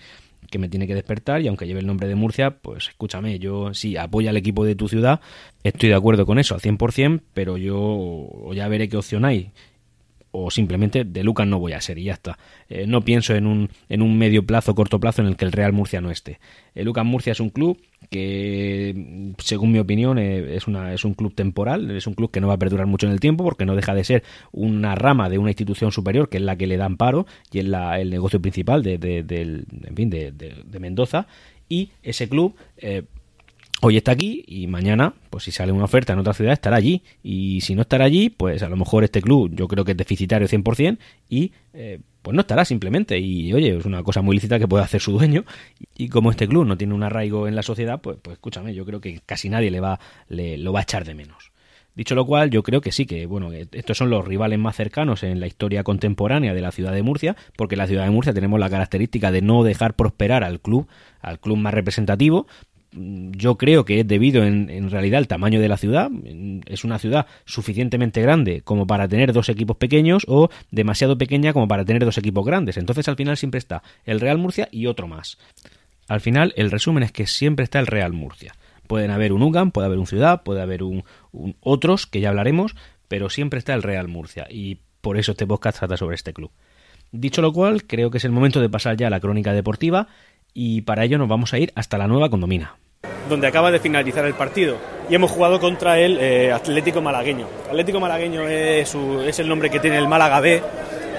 [0.49, 3.73] que me tiene que despertar y aunque lleve el nombre de Murcia, pues escúchame, yo
[3.73, 5.21] sí apoya al equipo de tu ciudad,
[5.63, 9.51] estoy de acuerdo con eso al 100%, pero yo ya veré qué opción hay
[10.31, 12.37] o simplemente de Lucas no voy a ser y ya está.
[12.69, 15.51] Eh, no pienso en un, en un medio plazo, corto plazo en el que el
[15.51, 16.39] Real Murcia no esté.
[16.73, 17.77] El Lucas Murcia es un club
[18.09, 22.39] que, según mi opinión, eh, es, una, es un club temporal, es un club que
[22.39, 25.29] no va a perdurar mucho en el tiempo porque no deja de ser una rama
[25.29, 28.09] de una institución superior que es la que le dan paro y es la, el
[28.09, 31.27] negocio principal de, de, en fin, de, Mendoza.
[31.67, 32.55] Y ese club...
[32.77, 33.03] Eh,
[33.81, 37.03] hoy está aquí y mañana, pues si sale una oferta en otra ciudad, estará allí.
[37.23, 39.97] Y si no estará allí, pues a lo mejor este club yo creo que es
[39.97, 40.97] deficitario 100%
[41.29, 43.19] y eh, pues no estará simplemente.
[43.19, 45.43] Y oye, es una cosa muy lícita que puede hacer su dueño.
[45.97, 48.85] Y como este club no tiene un arraigo en la sociedad, pues, pues escúchame, yo
[48.85, 51.51] creo que casi nadie le va, le, lo va a echar de menos.
[51.93, 55.23] Dicho lo cual, yo creo que sí, que bueno, estos son los rivales más cercanos
[55.23, 58.61] en la historia contemporánea de la ciudad de Murcia, porque la ciudad de Murcia tenemos
[58.61, 60.87] la característica de no dejar prosperar al club,
[61.19, 62.47] al club más representativo,
[62.93, 66.11] yo creo que es debido en, realidad al tamaño de la ciudad.
[66.65, 71.67] Es una ciudad suficientemente grande como para tener dos equipos pequeños o demasiado pequeña como
[71.67, 72.77] para tener dos equipos grandes.
[72.77, 75.37] Entonces al final siempre está el Real Murcia y otro más.
[76.07, 78.53] Al final el resumen es que siempre está el Real Murcia.
[78.87, 81.05] Pueden haber un UGAM, puede haber un Ciudad, puede haber un,
[81.61, 82.75] otros que ya hablaremos,
[83.07, 86.51] pero siempre está el Real Murcia y por eso este podcast trata sobre este club.
[87.13, 90.07] Dicho lo cual, creo que es el momento de pasar ya a la crónica deportiva
[90.53, 92.75] y para ello nos vamos a ir hasta la nueva condomina
[93.31, 94.77] donde acaba de finalizar el partido.
[95.09, 97.47] Y hemos jugado contra el eh, Atlético Malagueño.
[97.69, 98.93] Atlético Malagueño es,
[99.25, 100.61] es, el nombre que tiene el Málaga B,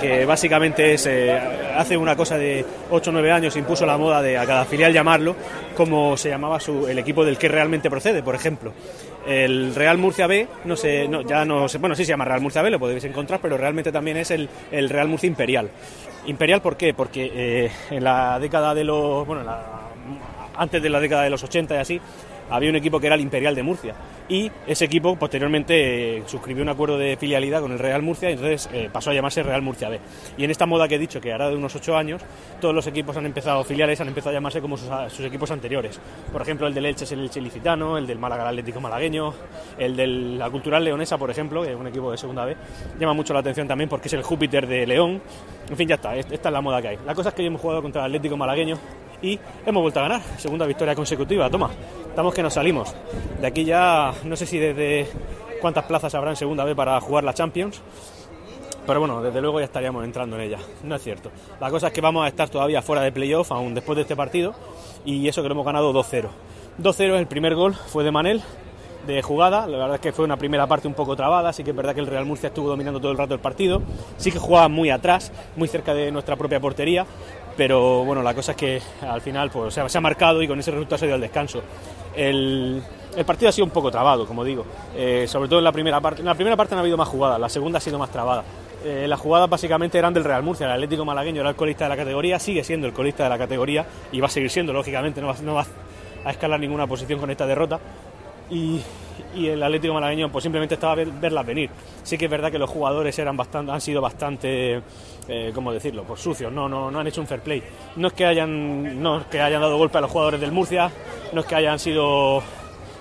[0.00, 1.32] que básicamente es, eh,
[1.76, 4.92] hace una cosa de 8 o 9 años impuso la moda de a cada filial
[4.92, 5.34] llamarlo
[5.74, 8.72] como se llamaba su, el equipo del que realmente procede, por ejemplo.
[9.26, 12.40] El Real Murcia B, no sé, no, ya no sé, bueno, sí se llama Real
[12.40, 15.70] Murcia B, lo podéis encontrar, pero realmente también es el, el Real Murcia Imperial.
[16.26, 16.92] Imperial, ¿por qué?
[16.92, 19.91] Porque eh, en la década de los, bueno, la,
[20.56, 22.00] antes de la década de los 80 y así,
[22.50, 23.94] había un equipo que era el Imperial de Murcia
[24.28, 28.34] y ese equipo posteriormente eh, suscribió un acuerdo de filialidad con el Real Murcia y
[28.34, 30.00] entonces eh, pasó a llamarse Real Murcia B.
[30.36, 32.22] Y en esta moda que he dicho, que hará de unos ocho años,
[32.60, 36.00] todos los equipos han empezado, filiales han empezado a llamarse como sus, equipos anteriores.
[36.32, 39.34] Por ejemplo, el del Elche es el Elche Licitano, el del Málaga Atlético Malagueño,
[39.78, 42.56] el de la Cultural Leonesa, por ejemplo, que es un equipo de segunda B,
[42.98, 45.20] llama mucho la atención también porque es el Júpiter de León.
[45.68, 46.98] En fin, ya está, esta es la moda que hay.
[47.06, 48.78] La cosa es que hoy hemos jugado contra el Atlético Malagueño
[49.22, 51.70] y hemos vuelto a ganar, segunda victoria consecutiva, toma,
[52.08, 52.94] estamos que nos salimos.
[53.40, 55.08] De aquí ya no sé si desde
[55.60, 57.80] cuántas plazas habrá en segunda B para jugar la Champions,
[58.86, 61.30] pero bueno, desde luego ya estaríamos entrando en ella, no es cierto.
[61.60, 64.16] La cosa es que vamos a estar todavía fuera de playoff aún después de este
[64.16, 64.54] partido
[65.04, 66.28] y eso que lo hemos ganado 2-0.
[66.80, 68.42] 2-0 el primer gol fue de Manel,
[69.06, 69.66] de jugada.
[69.66, 71.94] La verdad es que fue una primera parte un poco trabada, sí que es verdad
[71.94, 73.82] que el Real Murcia estuvo dominando todo el rato el partido,
[74.16, 77.06] sí que jugaba muy atrás, muy cerca de nuestra propia portería,
[77.56, 80.70] pero bueno, la cosa es que al final pues, se ha marcado y con ese
[80.70, 81.62] resultado se dio al descanso.
[82.14, 82.82] El,
[83.26, 84.64] partido ha sido un poco trabado, como digo,
[84.96, 86.20] eh, sobre todo en la primera parte.
[86.20, 88.44] En la primera parte no ha habido más jugadas, la segunda ha sido más trabada.
[88.84, 91.90] Eh, las jugadas básicamente eran del Real Murcia, el Atlético Malagueño era el colista de
[91.90, 95.20] la categoría, sigue siendo el colista de la categoría y va a seguir siendo, lógicamente,
[95.20, 95.66] no va
[96.24, 97.78] a escalar ninguna posición con esta derrota
[98.52, 98.80] y,
[99.34, 101.70] el Atlético malagueño pues simplemente estaba ver, verlas venir.
[102.02, 104.82] Sí que es verdad que los jugadores eran bastante, han sido bastante,
[105.28, 106.04] eh, ¿cómo decirlo?
[106.04, 107.62] Pues sucios, no, no, no han hecho un fair play.
[107.96, 110.90] No es que hayan, no es que hayan dado golpe a los jugadores del Murcia,
[111.32, 112.42] no es que hayan sido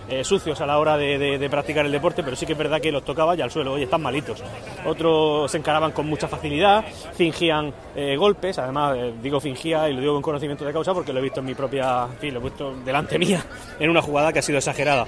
[0.09, 2.91] eh, sucios a la hora de, practicar el deporte, pero sí que es verdad que
[2.91, 4.43] los tocaba y al suelo, oye, están malitos.
[4.85, 6.83] Otros se encaraban con mucha facilidad,
[7.13, 11.13] fingían eh, golpes, además eh, digo fingía y lo digo con conocimiento de causa porque
[11.13, 13.45] lo he visto en mi propia, lo he puesto delante mía
[13.79, 15.05] en una jugada que ha sido exagerada.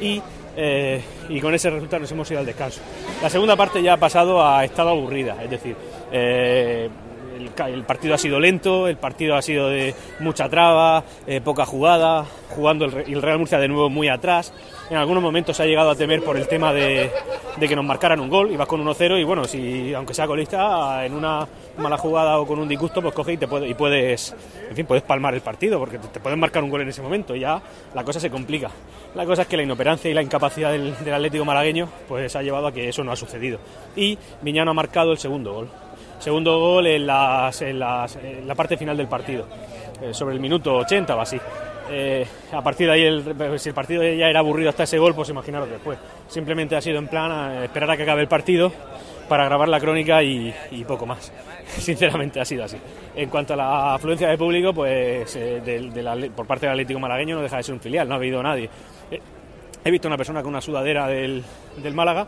[0.00, 0.20] Y
[1.40, 2.80] con ese resultado nos hemos ido al descanso.
[3.22, 5.76] La segunda parte ya ha pasado a estado aburrida, es decir,
[6.12, 6.90] el,
[7.86, 11.04] partido ha sido lento, el partido ha sido de mucha traba,
[11.44, 14.52] poca jugada, jugando el, Real Murcia de nuevo muy atrás.
[14.90, 17.10] En algunos momentos se ha llegado a temer por el tema de,
[17.58, 21.14] que nos marcaran un gol, ibas con 1-0 y bueno, si aunque sea colista, en
[21.14, 21.46] una
[21.78, 24.34] mala jugada o con un disgusto, pues coge y, te puede, y puedes,
[24.68, 27.34] en fin, puedes palmar el partido porque te, pueden marcar un gol en ese momento
[27.34, 27.60] y ya
[27.94, 28.70] la cosa se complica.
[29.14, 32.66] La cosa es que la inoperancia y la incapacidad del, Atlético malagueño pues ha llevado
[32.66, 33.58] a que eso no ha sucedido.
[33.96, 35.68] Y Miñano ha marcado el segundo gol.
[36.18, 37.50] Segundo gol en, la
[38.56, 39.46] parte final del partido,
[40.02, 41.38] eh, sobre el minuto 80 o así.
[41.90, 45.14] Eh, a partir de ahí, el, si el partido ya era aburrido hasta ese gol,
[45.14, 45.98] pues imaginaros después.
[46.28, 48.72] Simplemente ha sido en plan esperar a que acabe el partido
[49.28, 50.52] para grabar la crónica y,
[50.86, 51.32] poco más.
[51.66, 52.76] Sinceramente ha sido así.
[53.14, 57.42] En cuanto a la afluencia de público, pues eh, por parte del Atlético Malagueño no
[57.42, 58.68] deja de ser un filial, no ha habido nadie.
[59.84, 61.42] he visto una persona con una sudadera del,
[61.76, 62.26] del Málaga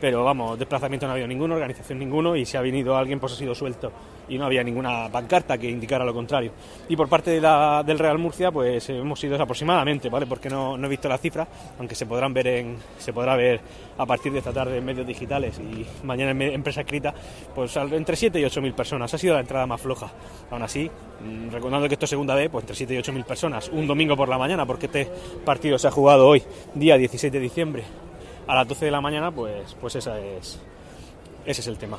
[0.00, 3.32] pero vamos, desplazamiento no ha habido ninguno, organización ninguno y si ha venido alguien pues
[3.32, 3.90] ha sido suelto
[4.28, 6.52] y no había ninguna pancarta que indicara lo contrario.
[6.88, 10.26] Y por parte de la, del Real Murcia pues hemos ido aproximadamente, ¿vale?
[10.26, 11.46] Porque no, no, he visto la cifra,
[11.78, 13.60] aunque se podrán ver en, se podrá ver
[13.96, 17.14] a partir de esta tarde en medios digitales y mañana en empresa escrita,
[17.54, 19.12] pues entre 7 y 8 mil personas.
[19.12, 20.10] Ha sido la entrada más floja.
[20.50, 23.24] Aún así, mm, recordando que esto es segunda vez, pues entre 7 y 8 mil
[23.24, 25.08] personas, un domingo por la mañana, porque este
[25.44, 26.42] partido se ha jugado hoy,
[26.74, 27.84] día 16 de diciembre,
[28.46, 30.60] a las 12 de la mañana, pues, pues esa es,
[31.46, 31.98] ese es el tema.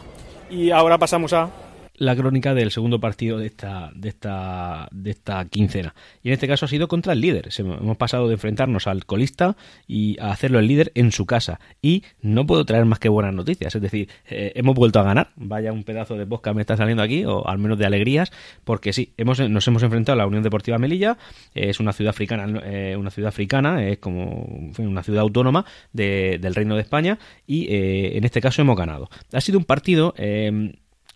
[0.50, 1.50] Y ahora pasamos a
[1.98, 5.96] la crónica del segundo partido de esta, de esta, de esta quincena.
[6.24, 7.50] Y en este caso ha sido contra el líder.
[7.58, 9.56] Hemos pasado de enfrentarnos al colista
[9.88, 11.60] y a hacerlo el líder en su casa.
[11.82, 13.76] Y no puedo traer más que buenas noticias.
[13.76, 15.32] Es decir, eh, hemos vuelto a ganar.
[15.36, 18.32] Vaya un pedazo de que me está saliendo aquí, o al menos de alegrías,
[18.64, 21.18] porque sí, hemos, nos hemos enfrentado a la Unión Deportiva Melilla.
[21.54, 26.76] es una ciudad africana, eh, una ciudad africana, es como una ciudad autónoma del Reino
[26.76, 27.20] de España.
[27.48, 29.10] Y eh, en este caso hemos ganado.
[29.32, 30.14] Ha sido un partido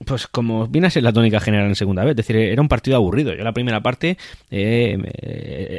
[0.05, 2.69] pues como viene a ser la tónica general en segunda vez, es decir, era un
[2.69, 3.33] partido aburrido.
[3.33, 4.17] Yo la primera parte
[4.49, 4.97] eh,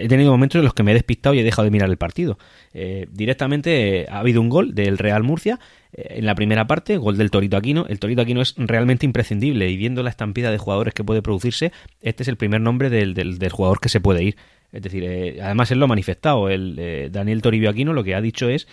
[0.03, 1.97] he tenido momentos en los que me he despistado y he dejado de mirar el
[1.97, 2.39] partido.
[2.75, 5.59] Eh, directamente eh, ha habido un gol del Real Murcia
[5.93, 7.87] en la primera parte, gol del Torito Aquino.
[7.89, 11.73] El Torito Aquino es realmente imprescindible y viendo la estampida de jugadores que puede producirse,
[12.01, 14.37] este es el primer nombre del, del, jugador que se puede ir.
[14.71, 16.49] Es decir, además él lo ha manifestado.
[16.49, 18.69] El, Daniel Toribio Aquino lo que ha dicho es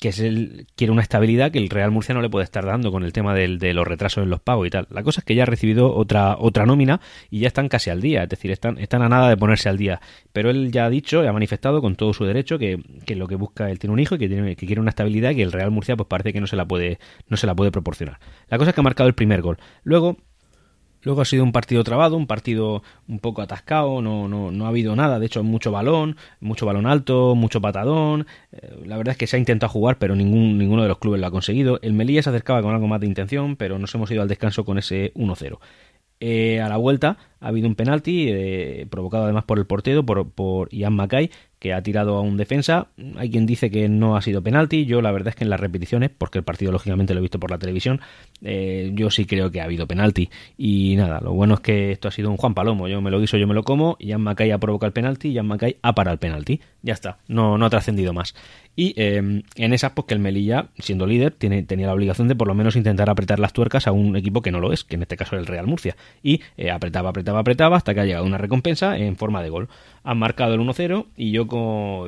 [0.00, 2.92] que es el, quiere una estabilidad que el Real Murcia no le puede estar dando
[2.92, 4.86] con el tema del, de los retrasos en los pagos y tal.
[4.90, 8.00] La cosa es que ya ha recibido otra, otra nómina y ya están casi al
[8.00, 10.00] día, es decir, están, están a nada de ponerse al día.
[10.32, 13.26] Pero él ya ha dicho y ha manifestado con todo su derecho que, que lo
[13.26, 15.52] que busca, él tiene un hijo y que, tiene, que quiere una estabilidad que el
[15.52, 18.18] Real Murcia pues parece que no se la puede, no se la puede proporcionar.
[18.48, 19.58] La cosa es que ha marcado el primer gol.
[19.82, 20.18] Luego
[21.06, 24.70] Luego ha sido un partido trabado, un partido un poco atascado, no, no, no ha
[24.70, 28.26] habido nada, de hecho mucho balón, mucho balón alto, mucho patadón.
[28.50, 31.20] Eh, la verdad es que se ha intentado jugar, pero ningún, ninguno de los clubes
[31.20, 31.78] lo ha conseguido.
[31.80, 34.64] El Melilla se acercaba con algo más de intención, pero nos hemos ido al descanso
[34.64, 35.60] con ese 1-0.
[36.18, 40.28] Eh, a la vuelta ha habido un penalti eh, provocado además por el portero, por,
[40.32, 42.88] por Ian Mackay, que ha tirado a un defensa.
[43.16, 44.84] Hay quien dice que no ha sido penalti.
[44.84, 47.40] Yo la verdad es que en las repeticiones, porque el partido lógicamente lo he visto
[47.40, 48.00] por la televisión,
[48.42, 50.30] eh, yo sí creo que ha habido penalti.
[50.56, 52.88] Y nada, lo bueno es que esto ha sido un Juan Palomo.
[52.88, 53.96] Yo me lo guiso, yo me lo como.
[54.00, 56.60] Ian Mackay ha provocado el penalti y Ian Mackay ha parado el penalti.
[56.82, 58.34] Ya está, no, no ha trascendido más.
[58.76, 62.36] Y em, en esas, pues que el Melilla, siendo líder, tiene, tenía la obligación de
[62.36, 64.96] por lo menos intentar apretar las tuercas a un equipo que no lo es, que
[64.96, 65.96] en este caso es el Real Murcia.
[66.22, 69.68] Y eh, apretaba, apretaba, apretaba hasta que ha llegado una recompensa en forma de gol.
[70.04, 71.46] Han marcado el 1-0 y yo,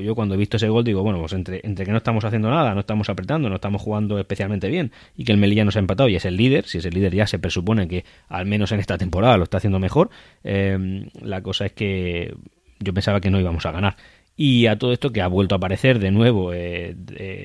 [0.00, 2.50] yo cuando he visto ese gol digo, bueno, pues entre, entre que no estamos haciendo
[2.50, 5.80] nada, no estamos apretando, no estamos jugando especialmente bien y que el Melilla nos ha
[5.80, 8.72] empatado y es el líder, si es el líder ya se presupone que al menos
[8.72, 10.10] en esta temporada lo está haciendo mejor,
[10.44, 12.34] em, la cosa es que
[12.80, 13.96] yo pensaba que no íbamos a ganar.
[14.40, 16.94] Y a todo esto que ha vuelto a aparecer de nuevo eh,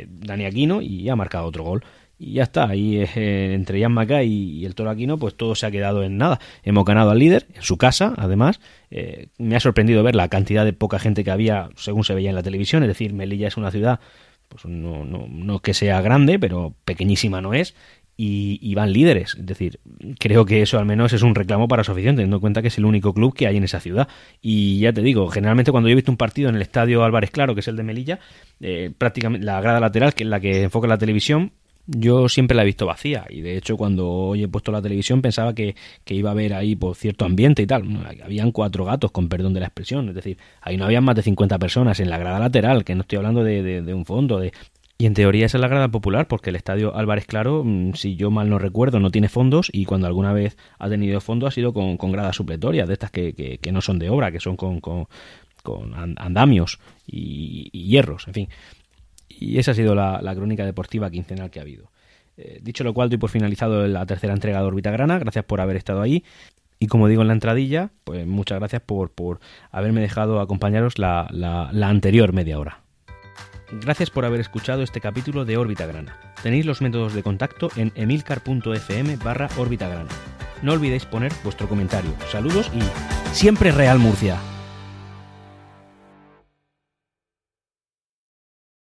[0.08, 1.84] Dani Aquino y ha marcado otro gol.
[2.19, 5.65] Y ya está, ahí eh, entre Jan Macay y, el Toro Aquino, pues todo se
[5.65, 6.39] ha quedado en nada.
[6.62, 8.62] Hemos ganado al líder, en su casa, además.
[8.91, 12.29] Eh, me ha sorprendido ver la cantidad de poca gente que había, según se veía
[12.29, 12.84] en la televisión.
[12.84, 13.99] Es decir, Melilla es una ciudad,
[14.47, 17.73] pues no, no, no que sea grande, pero pequeñísima no es
[18.15, 19.36] y, van líderes.
[19.36, 19.80] Es decir,
[20.19, 22.67] creo que eso al menos es un reclamo para su afición, teniendo en cuenta que
[22.67, 24.08] es el único club que hay en esa ciudad.
[24.41, 27.32] Y ya te digo, generalmente cuando yo he visto un partido en el estadio Álvarez
[27.32, 28.19] Claro, que es el de Melilla,
[28.60, 31.52] eh, prácticamente la grada lateral, que es la que enfoca la televisión,
[31.86, 35.21] yo siempre la he visto vacía y de hecho cuando hoy he puesto la televisión
[35.21, 37.84] pensaba que, iba a haber ahí por cierto ambiente y tal.
[38.23, 41.23] Habían cuatro gatos, con perdón de la expresión, es decir, ahí no habían más de
[41.23, 44.54] 50 personas en la grada lateral, que no estoy hablando de, de un fondo, de,
[45.03, 48.15] y en teoría esa es la grada popular, porque el estadio Álvarez Claro, mm, si
[48.15, 51.51] yo mal no recuerdo, no tiene fondos y cuando alguna vez ha tenido fondos ha
[51.51, 54.55] sido con, con gradas supletorias, de estas que, que, no son de obra, que son
[54.55, 55.07] con, con,
[56.17, 58.47] andamios y, hierros, en fin.
[59.27, 61.91] Y esa ha sido la, crónica deportiva quincenal que ha habido.
[62.37, 65.19] Eh, dicho lo cual, doy por finalizado la tercera entrega de Orbita Grana.
[65.19, 66.23] Gracias por haber estado ahí.
[66.79, 71.27] Y como digo en la entradilla, pues muchas gracias por, por haberme dejado acompañaros la,
[71.29, 72.83] la, la anterior media hora.
[73.81, 76.17] Gracias por haber escuchado este capítulo de Órbita Grana.
[76.41, 80.09] Tenéis los métodos de contacto en emilcar.fm barra Órbita Grana.
[80.62, 82.12] No olvidéis poner vuestro comentario.
[82.31, 84.38] Saludos y siempre Real Murcia.